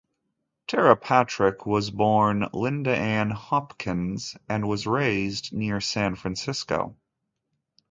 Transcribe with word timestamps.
Tera 0.65 0.95
Patrick 0.95 1.67
was 1.67 1.91
born 1.91 2.47
Linda 2.53 2.97
Ann 2.97 3.29
Hopkins 3.29 4.35
and 4.49 4.67
was 4.67 4.87
raised 4.87 5.53
near 5.53 5.79
San 5.79 6.15
Francisco. 6.15 6.97